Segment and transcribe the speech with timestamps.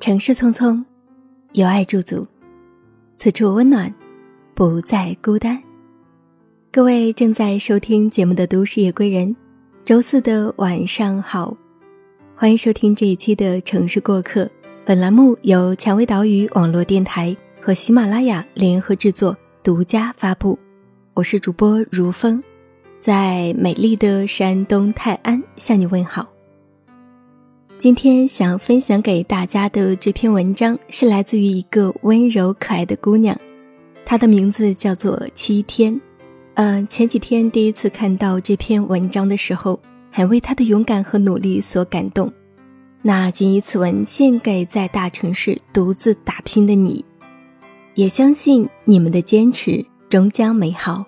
[0.00, 0.82] 城市匆匆，
[1.52, 2.26] 有爱驻足，
[3.16, 3.94] 此处温暖，
[4.54, 5.62] 不再孤单。
[6.72, 9.36] 各位正在收听节目的都市夜归人，
[9.84, 11.54] 周四的晚上好，
[12.34, 14.48] 欢迎收听这一期的城市过客。
[14.86, 20.58] 本栏目由蔷薇岛屿网络电台和喜马拉雅联合制作，独家发布。
[21.12, 22.42] 我是主播如风，
[22.98, 26.26] 在美丽的山东泰安向你问好。
[27.80, 33.34] 今天想分享给大家的这篇文章是来自于一个温柔可爱的姑娘，
[34.04, 35.98] 她的名字叫做七天。
[36.56, 39.80] 嗯，前几天第一次看到这篇文章的时候，
[40.12, 42.30] 很为她的勇敢和努力所感动。
[43.00, 47.02] 那谨以此文献给在大城市独自打拼的你，
[47.94, 51.02] 也相信你们的坚持终将美好。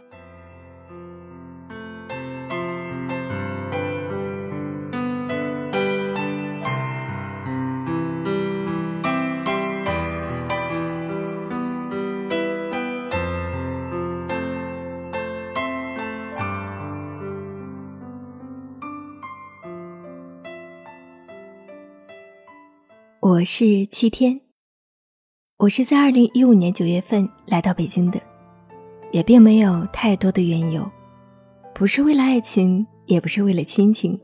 [23.32, 24.38] 我是七天，
[25.56, 28.20] 我是在二零一五年九月份来到北京的，
[29.10, 30.86] 也并没有太多的缘由，
[31.74, 34.20] 不是为了爱情，也不是为了亲情，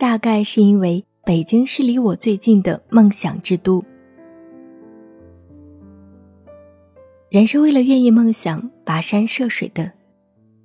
[0.00, 3.80] 大概是因为北京是离我最近的梦想之都。
[7.30, 9.88] 人是为了愿意梦想跋山涉水的，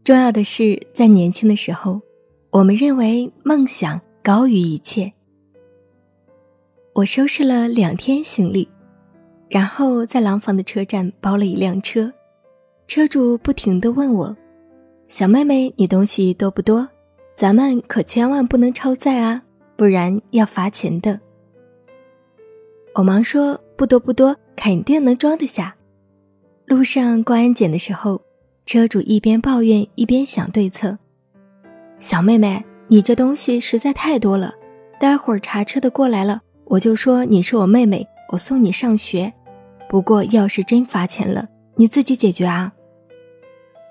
[0.04, 2.02] 重要的是在年轻的时候，
[2.50, 5.14] 我们认为梦想高于一切。
[7.00, 8.68] 我收拾了两天行李，
[9.48, 12.12] 然后在廊坊的车站包了一辆车。
[12.88, 14.36] 车主不停地问我
[15.08, 16.86] ：“小妹妹，你东西多不多？
[17.34, 19.42] 咱们可千万不能超载啊，
[19.78, 21.18] 不然要罚钱的。”
[22.96, 25.74] 我忙说：“不多不多，肯定能装得下。”
[26.68, 28.22] 路上过安检的时候，
[28.66, 30.98] 车主一边抱怨一边想对策
[31.98, 34.54] ：“小妹妹，你这东西实在太多了，
[35.00, 39.34] 待会儿查车的过来了。”我就说你是我妹妹，我送你上学。
[39.90, 42.72] 不过要是真罚钱了，你自己解决啊。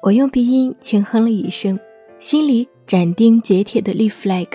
[0.01, 1.77] 我用鼻音轻哼了一声，
[2.21, 4.47] 心里斩钉截铁的立 flag，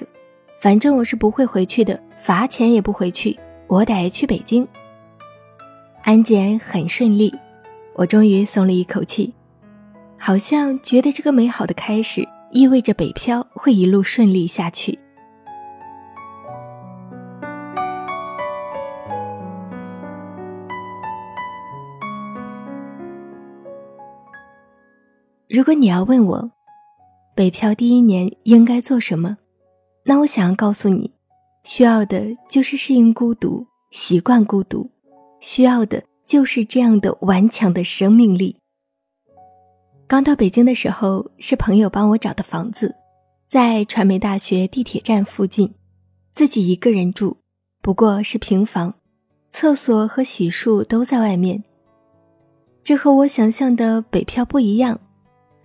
[0.58, 4.66] 反正我是不会回去的，罚钱也不回去，我得去北京。
[6.02, 7.34] 安检很顺利，
[7.94, 9.34] 我终于松了一口气，
[10.18, 14.98] 好像觉得这个美好的开始意味着北漂会一路顺利下去。
[25.54, 26.50] 如果你要问我，
[27.36, 29.38] 北漂第一年应该做什么，
[30.04, 31.14] 那我想要告诉你，
[31.64, 34.90] 需要的就是适应孤独，习惯孤独，
[35.40, 38.58] 需要的就是这样的顽强的生命力。
[40.08, 42.96] 刚到北京的时候，是朋友帮我找的房子，
[43.46, 45.72] 在传媒大学地铁站附近，
[46.32, 47.38] 自己一个人住，
[47.80, 48.96] 不过是平房，
[49.50, 51.64] 厕所和洗漱都在外面。
[52.84, 55.00] 这和我想象的北漂不一样。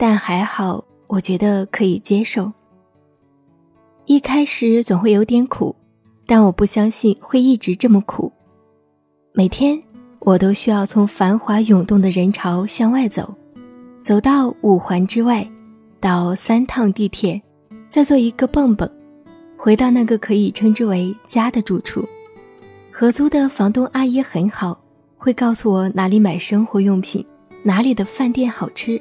[0.01, 2.53] 但还好，我觉得可以接受。
[4.07, 5.75] 一开始总会有点苦，
[6.25, 8.33] 但我不相信会一直这么苦。
[9.33, 9.77] 每天
[10.21, 13.35] 我都需要从繁华涌动的人潮向外走，
[14.01, 15.47] 走到五环之外，
[15.99, 17.43] 倒三趟地铁，
[17.89, 18.89] 再坐一个蹦蹦，
[19.57, 22.09] 回到那个可以称之为家的住处。
[22.93, 24.81] 合租的房东阿姨很好，
[25.17, 27.27] 会告诉我哪里买生活用品，
[27.65, 29.01] 哪里的饭店好吃。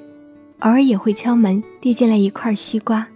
[0.60, 3.08] 偶尔也会敲门，递进来一块西瓜，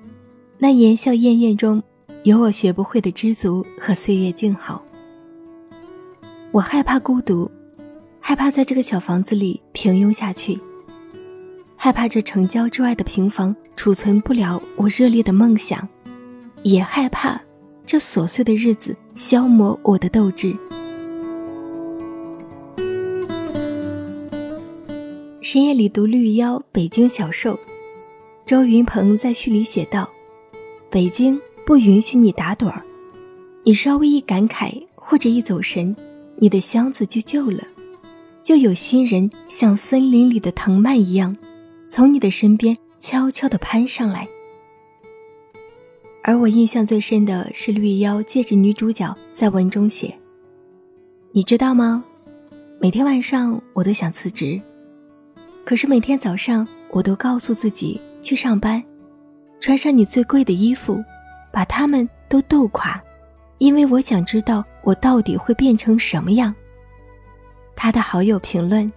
[0.59, 1.81] 那言笑晏晏中
[2.23, 4.83] 有我学不会的知足和岁月静好。
[6.51, 7.49] 我害怕孤独，
[8.19, 10.59] 害怕在这个小房子里平庸下去，
[11.75, 15.87] 害怕这城郊之外的平房储存不了我热烈的梦想，
[16.61, 17.41] 也害怕
[17.87, 20.55] 这琐碎的日子消磨我的斗志。
[25.41, 27.57] 深夜里读《绿妖》，北京小瘦，
[28.45, 30.07] 周云鹏在序里写道
[30.91, 32.85] ：“北京不允许你打盹儿，
[33.63, 35.95] 你稍微一感慨或者一走神，
[36.35, 37.63] 你的箱子就旧了，
[38.43, 41.35] 就有新人像森林里的藤蔓一样，
[41.87, 44.27] 从你的身边悄悄地攀上来。”
[46.21, 50.15] 而我印象最深的是绿妖借着女主角在文中写
[51.33, 52.03] ：“你知道吗？
[52.79, 54.61] 每天晚上我都想辞职。”
[55.63, 58.83] 可是每天早上，我都告诉自己去上班，
[59.59, 61.01] 穿上你最贵的衣服，
[61.51, 63.01] 把它们都斗垮，
[63.59, 66.53] 因为我想知道我到底会变成什么样，
[67.75, 68.91] 他的好友评论：“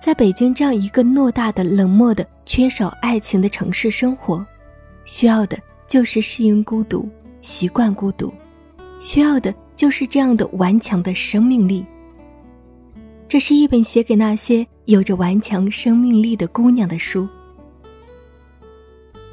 [0.00, 4.44] 在北京这样一个偌大的、冷漠的、缺少爱情的城市生活，
[5.04, 7.08] 需要的就是适应孤独、
[7.40, 8.32] 习惯孤独，
[8.98, 11.84] 需要的就是这样的顽强的生命力。”
[13.28, 17.28] 这是一本写给那些有着顽强生命力的姑娘的书。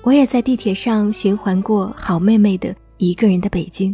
[0.02, 3.94] 我也在地铁上循环过好妹妹的《一个人的北京》。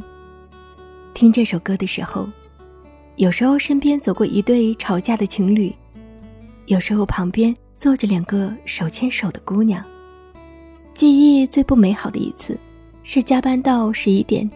[1.14, 2.30] 听这首歌的时候，
[3.18, 5.76] 有时候身边走过一对吵架的情侣，
[6.68, 9.84] 有时候旁边坐着两个手牵手的姑娘。
[10.94, 12.58] 记忆最不美好的一次，
[13.04, 14.50] 是加班到十一点，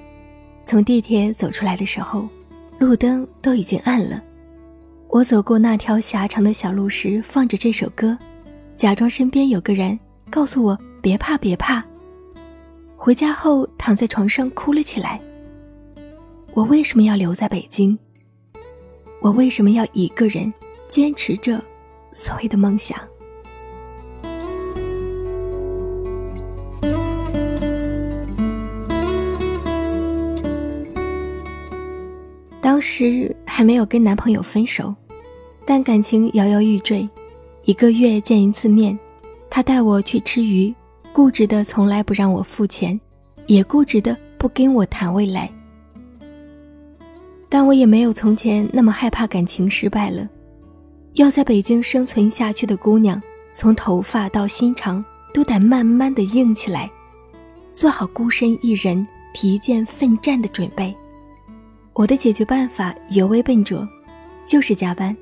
[0.63, 2.29] 从地铁走出来的时候，
[2.79, 4.23] 路灯都已经暗了。
[5.13, 8.17] 我走过那条狭长的小路时，放着这首歌，
[8.75, 11.85] 假装身边有个人，告诉我别怕别怕。
[12.97, 15.21] 回家后躺在床上哭了起来。
[16.53, 17.95] 我为什么要留在北京？
[19.21, 20.51] 我为什么要一个人
[20.87, 21.63] 坚持着
[22.11, 22.99] 所谓的梦想？
[32.59, 34.95] 当时还没有跟男朋友分手，
[35.65, 37.07] 但感情摇摇欲坠，
[37.63, 38.97] 一个月见一次面，
[39.49, 40.73] 他带我去吃鱼，
[41.13, 42.99] 固执的从来不让我付钱，
[43.47, 45.49] 也固执的不跟我谈未来。
[47.49, 50.27] 但我也没有从前那么害怕感情失败了。
[51.13, 53.21] 要在北京生存下去的姑娘，
[53.51, 56.91] 从头发到心肠都得慢慢的硬起来，
[57.69, 60.93] 做好孤身一人提剑奋战的准备。
[61.93, 63.87] 我的解决办法尤为笨拙，
[64.47, 65.15] 就是加班，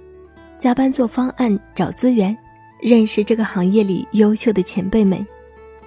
[0.62, 2.38] 加班做方案、找资源，
[2.80, 5.26] 认识这个行业里优秀的前辈们，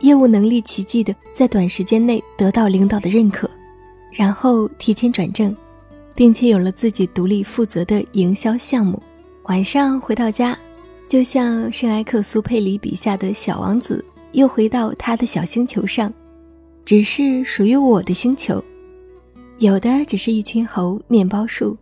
[0.01, 3.49] 业务能力奇迹的在短时间内得到领导的认可，
[4.11, 5.55] 然后提前转正。
[6.17, 9.01] 并且有了自己独立负责的营销项目。
[9.45, 10.57] 晚上回到家，
[11.09, 16.13] 就像圣埃克苏佩里笔下的小王子，又回到他的小星球上，
[16.85, 18.63] 只是属于我的星球。
[19.59, 21.77] 有的只是一群猴、面包树。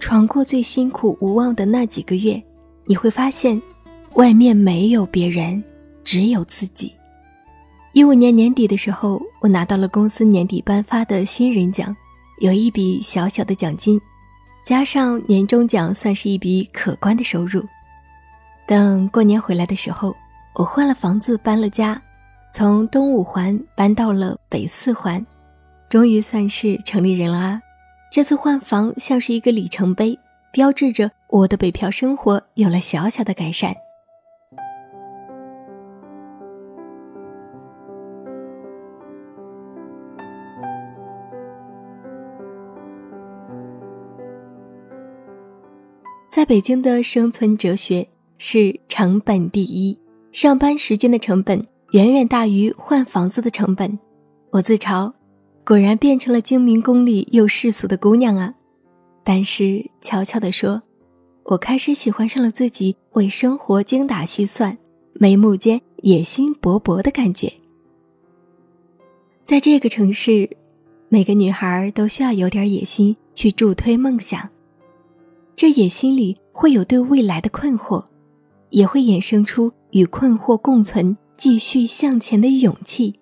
[0.00, 2.42] 闯过最辛苦无望的那几个月，
[2.86, 3.60] 你会发现，
[4.14, 5.62] 外面没有别人，
[6.02, 6.92] 只有自己。
[7.92, 11.94] 一五年年底的时候，我拿到了公司年底颁发的新人奖。
[12.38, 14.00] 有一笔小小的奖金，
[14.64, 17.62] 加上年终奖，算是一笔可观的收入。
[18.66, 20.16] 等过年回来的时候，
[20.54, 22.00] 我换了房子，搬了家，
[22.50, 25.24] 从东五环搬到了北四环，
[25.90, 27.60] 终于算是城里人了啊！
[28.10, 30.18] 这次换房像是一个里程碑，
[30.52, 33.72] 标志着我的北漂生活有了小小的改善。
[46.28, 48.08] 在北京的生存哲学
[48.38, 49.96] 是成本第一，
[50.32, 53.96] 上班时间的成本远远大于换房子的成本。
[54.50, 55.12] 我自嘲，
[55.70, 58.52] 果然变成了精明功利又世俗的姑娘啊！
[59.22, 60.82] 但是悄悄地说，
[61.44, 64.76] 我开始喜欢上了自己为生活精打细算、
[65.12, 67.52] 眉目间野心勃勃的感觉。
[69.44, 70.50] 在这个城市，
[71.08, 74.48] 每个女孩都需要有点野心去助推梦想。
[75.54, 78.04] 这野心里会有对未来的困惑，
[78.70, 83.19] 也会衍生出与困惑共存、继续向前的勇气。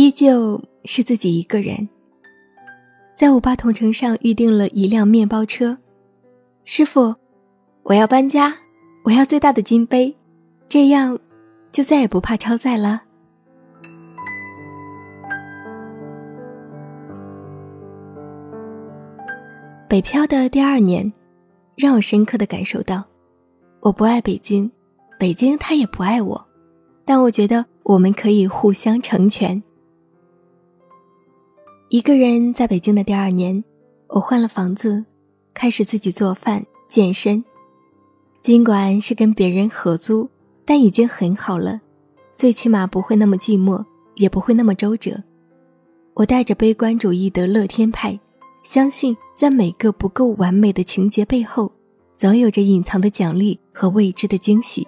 [0.00, 1.86] 依旧是自己一个人，
[3.14, 5.76] 在五八同城上预定了一辆面包车。
[6.64, 7.14] 师傅，
[7.82, 8.56] 我要搬家，
[9.04, 10.16] 我要最大的金杯，
[10.70, 11.18] 这样
[11.70, 13.02] 就再也不怕超载了。
[19.86, 21.12] 北漂的第二年，
[21.76, 23.04] 让我深刻的感受到，
[23.80, 24.70] 我不爱北京，
[25.18, 26.42] 北京它也不爱我，
[27.04, 29.62] 但我觉得我们可以互相成全。
[31.90, 33.64] 一个人在北京的第二年，
[34.06, 35.04] 我换了房子，
[35.52, 37.44] 开始自己做饭、健身。
[38.40, 40.30] 尽管是跟别人合租，
[40.64, 41.80] 但已经很好了，
[42.36, 45.20] 最起码不会那么寂寞，也不会那么周折。
[46.14, 48.16] 我带着悲观主义的乐天派。
[48.62, 51.72] 相信在每个不够完美的情节背后，
[52.16, 54.86] 总有着隐藏的奖励和未知的惊喜。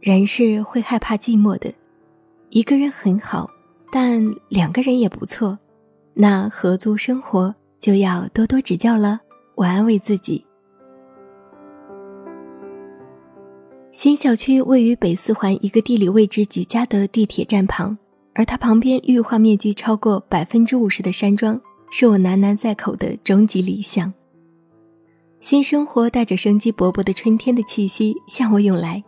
[0.00, 1.72] 人是会害怕寂寞的，
[2.50, 3.48] 一个人很好，
[3.90, 5.58] 但两个人也不错。
[6.14, 9.20] 那合租生活就要多多指教了。
[9.54, 10.44] 我安慰自己。
[13.90, 17.96] 新小区位于北四环一个地理位置极佳的地铁站旁，
[18.34, 21.60] 而它旁边绿化面积超过百分之五十的山庄。
[21.92, 24.12] 是我喃喃在口的终极理想。
[25.40, 29.02] 新生活带着生机勃勃的春天的气息向我涌来。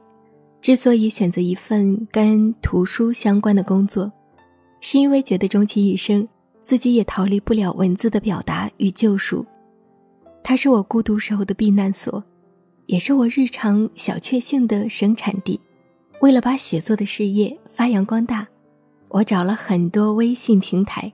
[0.61, 4.11] 之所以选择一份跟图书相关的工作，
[4.85, 6.27] 是因为觉得终其一生，
[6.65, 9.47] 自己也逃离不了文字的表达与救赎。
[10.43, 12.23] 它是我孤独时候的避难所，
[12.87, 15.59] 也是我日常小确幸的生产地。
[16.21, 18.47] 为了把写作的事业发扬光大，
[19.09, 21.11] 我找了很多微信平台。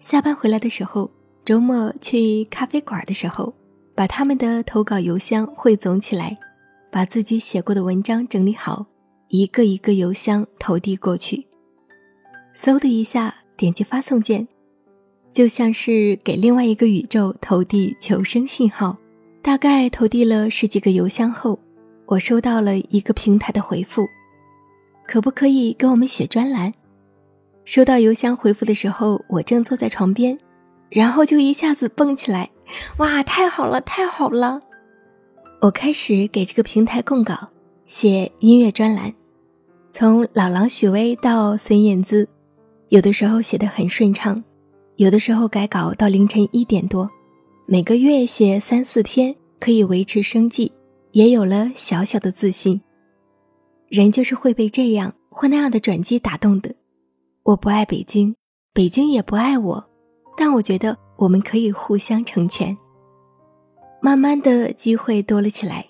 [0.00, 1.08] 下班回来的时候，
[1.44, 3.54] 周末去咖啡馆的时候，
[3.94, 6.36] 把他们的投稿邮箱汇总起来。
[6.90, 8.86] 把自己写过的文章整理好，
[9.28, 11.46] 一个一个邮箱投递过去。
[12.54, 14.46] 嗖的一下，点击发送键，
[15.32, 18.96] 就像是给另外一个宇宙投递求生信号。
[19.42, 21.58] 大概投递了十几个邮箱后，
[22.06, 24.08] 我收到了一个平台的回复
[25.06, 26.72] ：“可不可以给我们写专栏？”
[27.66, 30.38] 收到邮箱回复的时候，我正坐在床边，
[30.88, 32.48] 然后就一下子蹦起来
[32.96, 34.62] ：“哇，太好了，太好了！”
[35.60, 37.48] 我开始给这个平台供稿，
[37.84, 39.12] 写音乐专栏，
[39.90, 42.26] 从老狼许巍到孙燕姿，
[42.94, 44.40] 有的时候写得很顺畅，
[44.98, 47.10] 有的时候改稿到凌晨一点多，
[47.66, 50.70] 每个月写三四篇可以维持生计，
[51.10, 52.80] 也有了小小的自信。
[53.88, 56.72] 人就是会被这样或那样的转机打动的。
[57.42, 58.32] 我不爱北京，
[58.72, 59.84] 北京也不爱我，
[60.36, 62.76] 但我觉得我们可以互相成全。
[64.00, 65.84] 慢慢的机会多了起来，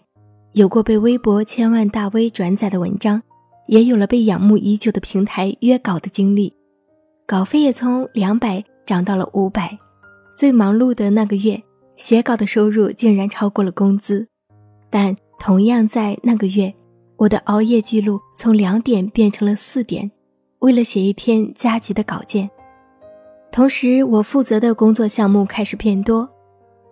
[0.54, 3.22] 有过被微博千万大 V 转载的文章，
[3.66, 6.50] 也有了被仰慕已久的平台约稿的经历，
[7.26, 9.76] 稿费也从两百涨到了五百。
[10.34, 11.62] 最忙碌的那个月，
[11.96, 14.26] 写稿的收入竟然超过了工资。
[14.90, 16.72] 但同样在那个月，
[17.16, 20.10] 我的熬夜记录从两点变成了四点，
[20.58, 22.48] 为了写一篇加急的稿件。
[23.50, 26.28] 同时，我负责的工作项目开始变多。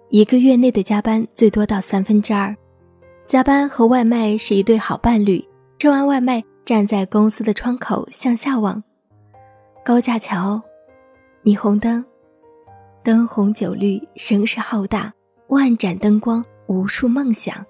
[0.08, 2.54] 一个月内的加班最多到三分之二，
[3.26, 5.44] 加班和外卖是一对好伴侣。
[5.78, 8.80] 吃完外卖，站在公司的窗口向下望，
[9.84, 10.62] 高架桥，
[11.42, 12.04] 霓虹灯，
[13.02, 15.12] 灯红酒绿，声势浩大，
[15.48, 17.66] 万盏灯光，无数梦想。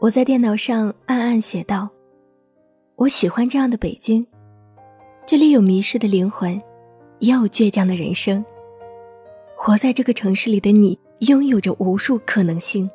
[0.00, 1.88] 我在电脑上暗暗写道
[2.96, 4.26] ：“我喜欢这样的北京，
[5.24, 6.60] 这里有迷失的灵魂，
[7.20, 8.44] 也有倔强的人生。”
[9.56, 12.90] 活在这个城市里的你，拥有着无数可能性。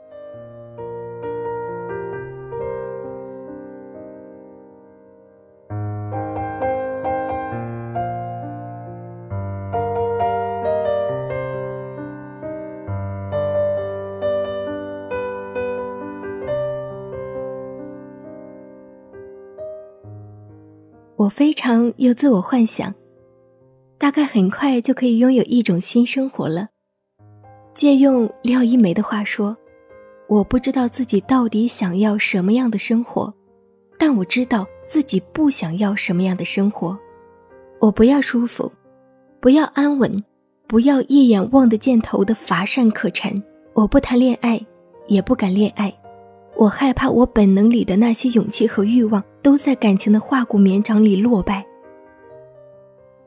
[21.29, 22.91] 我非常有自我幻想。
[23.99, 26.67] 大概很快就可以拥有一种新生活了。
[27.75, 29.55] 借用廖一梅的话说
[30.27, 33.31] ：“我不知道自己到底想要什么样的生活，
[33.95, 36.97] 但我知道自己不想要什么样的生活。
[37.79, 38.71] 我不要舒服，
[39.39, 40.23] 不要安稳，
[40.65, 43.39] 不要一眼望得见头的乏善可陈。
[43.73, 44.59] 我不谈恋爱，
[45.07, 45.93] 也不敢恋爱。
[46.55, 51.65] 我害怕我本能里的那些勇气和欲望都在感情的化骨绵掌里落败。”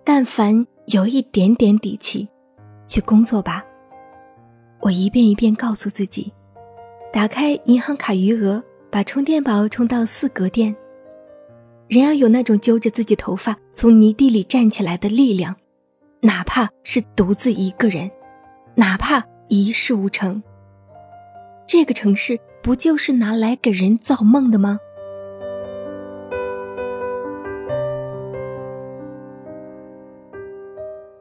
[0.07, 2.29] 但凡有一点点底气，
[2.87, 3.64] 去工作吧。
[4.79, 6.33] 我一遍一遍告诉自己，
[7.12, 10.73] 打开银行卡余额，把充电宝充到四格电。
[11.88, 15.57] 人要有那种揪着自己头发从泥地里站起来的力量，
[16.21, 18.09] 哪怕是独自一个人，
[18.76, 20.41] 哪怕一事无成。
[21.67, 24.79] 这个城市不就是拿来给人造梦的吗？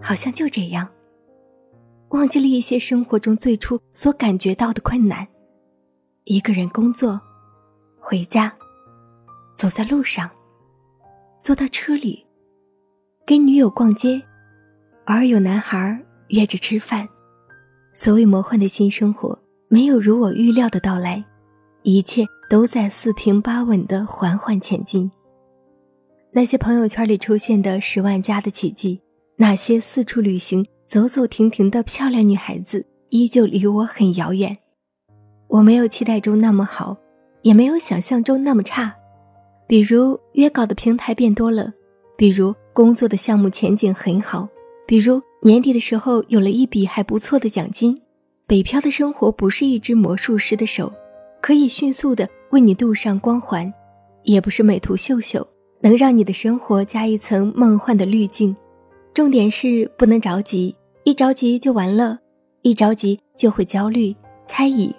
[0.02, 0.88] 好像就这样，
[2.10, 5.26] 忘记了一些生活中最初所感觉到的困难。
[6.26, 7.20] 一个人工作，
[8.00, 8.54] 回家，
[9.54, 10.30] 走在路上，
[11.38, 12.26] 坐到车里，
[13.26, 14.22] 跟女友逛街，
[15.06, 17.08] 偶尔有男孩约着吃饭。
[17.94, 21.24] 所谓魔幻的新生活，没有如我预料的到来，
[21.84, 25.12] 一切都在四平八稳的缓缓前进。
[26.32, 29.02] 那些朋友圈里出现的十万加的奇迹。
[29.42, 34.56] 那些四处旅行、走走停停的漂亮女孩子，依旧离我很遥远。
[35.48, 36.96] 我没有期待中那么好，
[37.42, 38.96] 也没有想象中那么差。
[39.68, 41.74] 比如约稿的平台变多了，
[42.16, 44.48] 比如工作的项目前景很好，
[44.86, 48.00] 比如年底的时候有了一笔还不错的奖金。
[48.46, 50.94] 北漂的生活不是一只魔术师的手，
[51.42, 53.74] 可以迅速的为你镀上光环，
[54.22, 55.48] 也不是美图秀秀
[55.80, 58.56] 能让你的生活加一层梦幻的滤镜。
[59.14, 62.18] 重点是不能着急，一着急就完了，
[62.62, 64.16] 一着急就会焦虑、
[64.46, 64.94] 猜疑，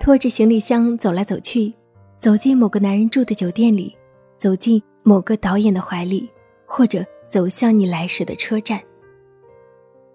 [0.00, 1.72] 拖着行李箱走来走去，
[2.16, 3.94] 走进某个男人住的酒店里，
[4.36, 6.28] 走进某个导演的怀里，
[6.64, 8.80] 或者走向你来时的车站。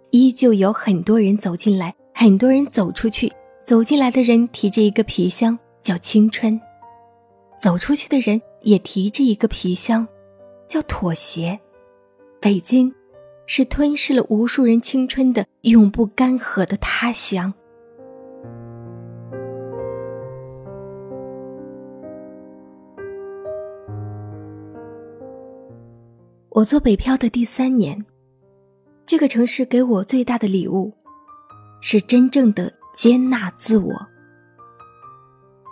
[0.10, 3.32] 依旧有很多人走进来，很多人走出去。
[3.64, 6.60] 走进来的人提着一个皮箱，叫青春；
[7.58, 10.06] 走出去的人也提着一个皮箱，
[10.68, 11.58] 叫妥协。
[12.42, 12.94] 北京，
[13.46, 17.54] 是吞噬了无数人青春的永不干涸的他乡。
[26.50, 28.06] 我做北漂的第三年，
[29.08, 30.94] 这个城市给我最大的礼物，
[31.82, 34.08] 是真正的接纳自我。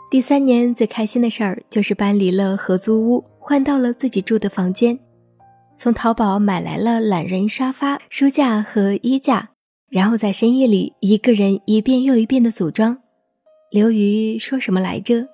[0.09, 4.99] 第三年最开心的事儿就是搬离了合租屋，换到了自己住的房间，
[5.75, 9.49] 从淘宝买来了懒人沙发、书架和衣架，
[9.89, 12.97] 然后在深夜里一个人一遍又一遍的组装。
[13.71, 15.27] 刘瑜说什么来着？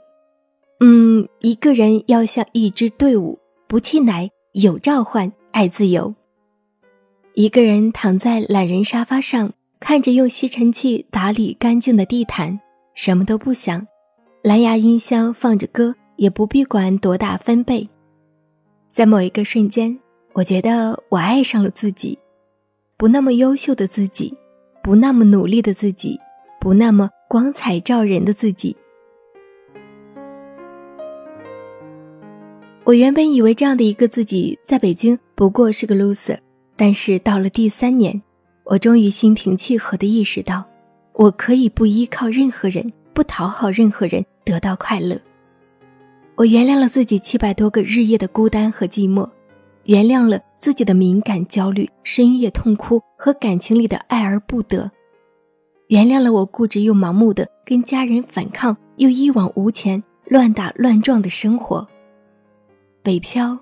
[0.79, 5.31] 嗯，一个人要像一支队伍，不气馁，有召唤。
[5.51, 6.13] 爱自由。
[7.33, 12.59] 一个人躺在懒人沙发上，看着用吸尘器打理干净的地毯，
[12.93, 13.87] 什么都不想。
[14.43, 17.89] 蓝牙音箱放着歌，也不必管多大分贝。
[18.91, 19.97] 在某一个瞬间，
[20.37, 22.15] 我觉得我爱上了自己，
[22.95, 24.31] 不那么优秀的自己，
[24.83, 26.15] 不那么努力的自己，
[26.59, 28.77] 不那么光彩照人的自己。
[32.83, 36.37] 我原本以为这样的一个自己在北京不过是个 loser，
[36.75, 38.21] 但是到了第三年，
[38.63, 40.63] 我终于心平气和地意识到，
[41.13, 45.19] 我可以不依靠任何人，不讨好任何人得到快乐。
[46.35, 49.27] 我原谅了自己七百多个日夜的孤单和寂寞，
[49.87, 54.91] 原谅了自己的敏感、焦虑、深夜痛哭和感情里的爱而不得，
[55.87, 61.87] 原谅了我固执又盲目的跟家人反抗又一往无前、乱打乱撞的生活。
[63.01, 63.57] 北漂，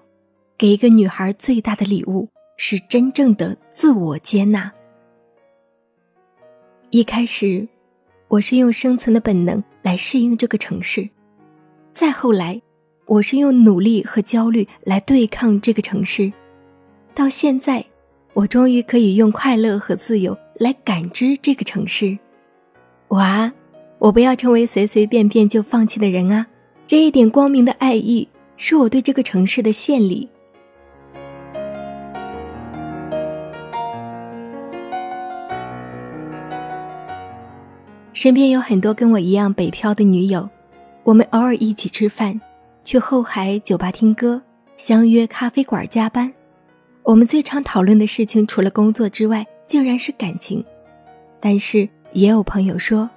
[0.57, 4.73] 给一个女孩最大的礼物是真正的自我接纳。
[6.89, 7.67] 一开始，
[8.29, 11.07] 我是用生存的本能来适应这个城市；
[11.91, 12.59] 再后来，
[13.07, 16.31] 我是用努力和焦虑来对抗这个城市；
[17.13, 17.85] 到现在，
[18.33, 22.17] 我终于可以用快乐和自由来感知这个城市。
[23.09, 23.51] 哇，
[23.99, 26.47] 我不要成为随随便便就放弃的人啊！
[26.87, 28.27] 这一点光明的爱意。
[28.57, 30.29] 是我对这个城市的献礼。
[38.13, 40.49] 身边有很多跟我一样北漂的女友，
[41.03, 42.39] 我们偶尔一起吃饭，
[42.85, 44.41] 去后海酒吧听歌，
[44.77, 46.31] 相约咖啡馆加班。
[47.03, 50.63] 我们最常讨论的事情，除了工作之外，竟然是感情。
[51.41, 53.09] 但是也有朋友说，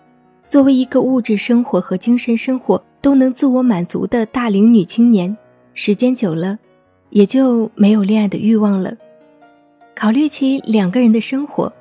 [0.48, 2.82] 作为一个物质生活和精神生活。
[3.00, 5.34] 都能自我满足的大龄女青年，
[5.72, 6.58] 时间久了，
[7.10, 8.92] 也就没有恋爱的欲望了。
[9.94, 11.72] 考虑起两个人的生活，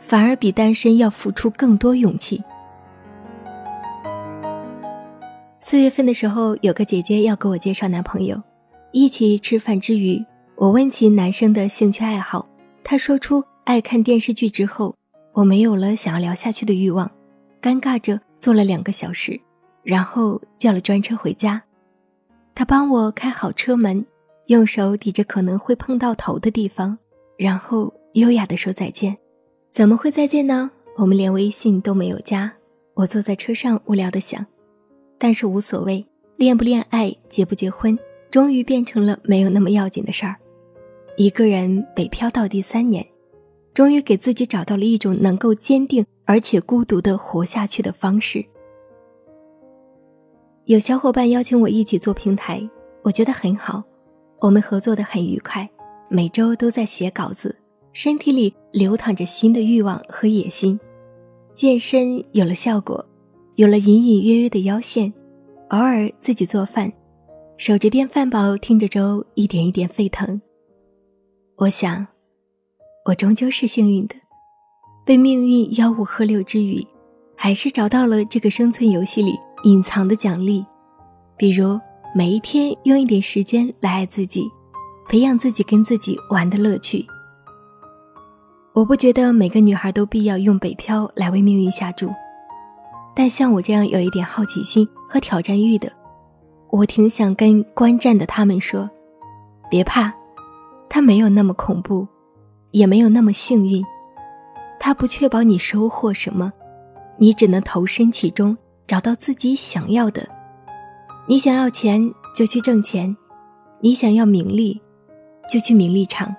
[0.00, 2.42] 反而比单身要付出更多勇气。
[5.64, 8.42] 四月份的时候，有个姐姐要给我介绍男朋友，
[8.90, 10.22] 一起吃饭之余，
[10.56, 12.44] 我问起男生的兴趣爱好，
[12.82, 14.92] 他说出爱看电视剧之后，
[15.32, 17.08] 我没有了想要聊下去的欲望，
[17.62, 19.40] 尴尬着坐了两个小时。
[19.84, 21.62] 然后叫了专车回家，
[22.54, 24.04] 他帮我开好车门，
[24.46, 26.98] 用手抵着可能会碰到头的地方，
[27.36, 29.16] 然后优雅地说再见。
[29.70, 30.70] 怎么会再见呢？
[30.96, 32.52] 我们连微信都没有加。
[32.94, 34.44] 我坐在车上无聊地想，
[35.22, 36.04] 但是无所谓，
[36.36, 37.96] 恋不恋爱，结不结婚，
[38.28, 40.34] 终于变成了没有那么要紧的事儿。
[41.16, 43.06] 一个人北漂到第三年，
[43.72, 48.44] 终于给自己找到了一种能够坚定而且孤独的活下去的方式。
[50.64, 52.68] 有小伙伴邀请我一起做平台，
[53.04, 53.80] 我觉得很好，
[54.40, 55.70] 我们合作的很愉快，
[56.08, 57.54] 每周都在写稿子，
[57.92, 60.80] 身体里流淌着新的欲望和野心，
[61.54, 63.06] 健身有了效果，
[63.62, 65.12] 有了隐隐约约的腰线，
[65.68, 66.92] 偶尔自己做饭，
[67.56, 70.40] 守着电饭煲听着粥一点一点沸腾。
[71.58, 72.04] 我想，
[73.04, 74.16] 我终究是幸运的，
[75.06, 76.84] 被命运吆五喝六之余，
[77.36, 79.38] 还是找到了这个生存游戏里。
[79.62, 80.66] 隐藏的奖励，
[81.36, 81.78] 比如
[82.16, 84.50] 每一天用一点时间来爱自己，
[85.08, 87.06] 培养自己跟自己玩的乐趣。
[88.72, 92.10] 我不觉得每个女孩都必要用北漂来为命运下注，
[93.14, 95.92] 但像我这样有一点好奇心和挑战欲的，
[96.70, 98.88] 我挺想跟观战的他们说：
[99.70, 100.12] 别怕，
[100.88, 102.06] 他没有那么恐怖，
[102.70, 103.84] 也没有那么幸运，
[104.80, 106.52] 他不确保你收获什么，
[107.18, 108.56] 你只能投身其中。
[108.84, 110.28] 找到自己想要的。
[111.26, 113.16] 你想要钱就去挣钱，
[113.80, 114.78] 你想要名利
[115.48, 116.34] 就去名利场，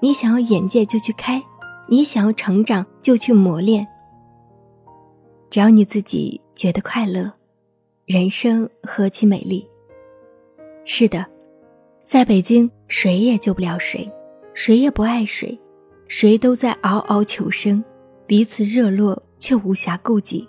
[0.00, 1.42] 你想要眼界就去开，
[1.88, 3.84] 你想要成长就去磨练。
[5.48, 7.32] 只要你自己觉得快乐，
[8.04, 9.66] 人生何其美丽。
[10.84, 11.24] 是的，
[12.04, 14.10] 在北京，谁也救不了谁，
[14.54, 15.58] 谁也不爱谁，
[16.08, 17.82] 谁都在嗷嗷求生，
[18.26, 20.48] 彼此热络却无暇顾及。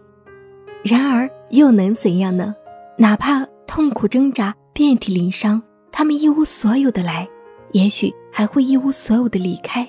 [0.84, 2.56] 然而又能怎样呢？
[2.98, 7.28] 哪怕痛苦挣扎、遍体鳞伤，他们一无所有的来，
[7.72, 9.88] 也许还会一无所有的离开。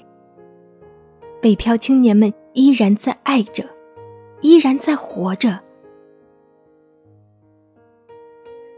[1.41, 3.65] 北漂青年们依然在爱着。
[4.41, 5.59] 依然在活着。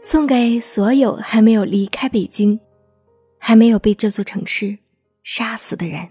[0.01, 2.59] 送给所有还没有离开北京，
[3.37, 4.77] 还没有被这座城市
[5.23, 6.09] 杀死的人。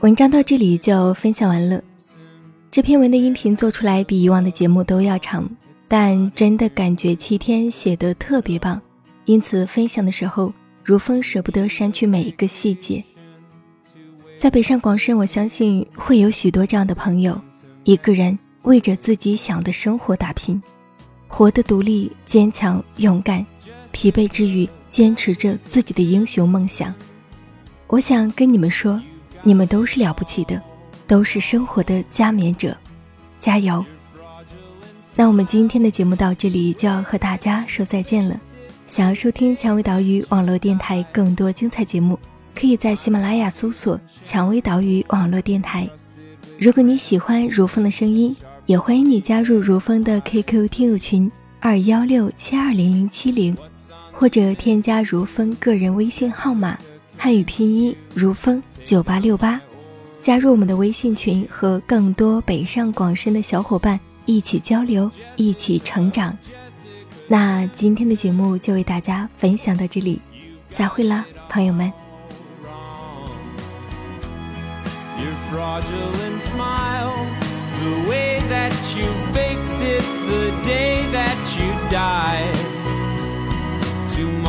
[0.00, 1.80] 文章到这里就分享完了。
[2.72, 5.46] 这篇文的音频做出来比以往的节目都要长，
[5.88, 8.80] 但真的感觉七天写得特别棒，
[9.26, 10.50] 因此分享的时候
[10.82, 13.04] 如风舍不得删去每一个细节。
[14.38, 17.38] 在北上广深，我相信会有许多这样的朋友，
[17.84, 20.58] 一个人为着自己想的生活打拼，
[21.28, 23.44] 活得独立、坚强、勇敢，
[23.92, 26.94] 疲惫之余坚持着自己的英雄梦想。
[27.88, 28.98] 我想跟你们说，
[29.42, 30.58] 你们都是了不起的。
[31.12, 32.74] 都是生活的加冕者，
[33.38, 33.84] 加油！
[35.14, 38.34] 那我们今天的节目到这里就要和大家说再见了。
[38.86, 42.18] 想要收听蔷薇岛屿网络电台更多精彩节目，
[42.54, 45.86] 可以在喜马拉雅搜索“蔷薇岛屿网络电台”。
[46.58, 53.54] 如果你喜欢如风的声音，也欢迎你加入如风的 QQ 听友群二幺六七二零零七零，
[54.12, 56.74] 或者添加如风个人微信号码
[57.18, 59.60] 汉语拼音如风九八六八。
[60.22, 66.38] 加入我们的微信群，和更多北上广深的小伙伴一起交流，一起成长。
[67.26, 70.20] 那今天的节目就为大家分享到这里，
[70.70, 71.92] 再会啦，朋友们。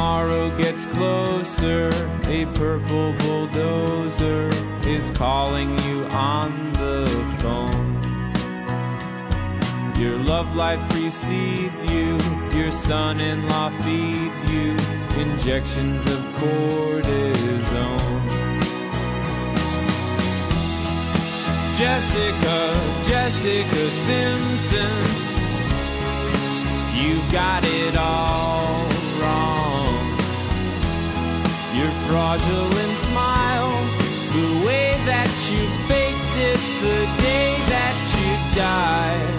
[0.04, 1.88] Tomorrow gets closer,
[2.28, 4.50] a purple bulldozer
[4.86, 7.08] is calling you on the
[7.40, 8.02] phone.
[9.98, 12.18] Your love life precedes you,
[12.54, 14.76] your son in law feeds you
[15.22, 18.28] injections of cortisone.
[21.78, 22.60] Jessica,
[23.06, 24.96] Jessica Simpson,
[26.94, 28.93] you've got it all
[32.14, 33.74] fraudulent smile,
[34.38, 39.34] the way that you faked it the day that you died.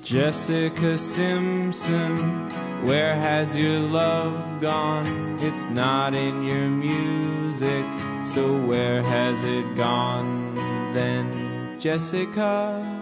[0.00, 2.48] Jessica Simpson,
[2.86, 5.38] where has your love gone?
[5.40, 7.84] It's not in your music,
[8.24, 10.54] so where has it gone
[10.94, 12.93] then, Jessica?